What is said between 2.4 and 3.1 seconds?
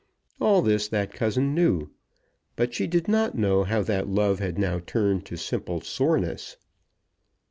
but she did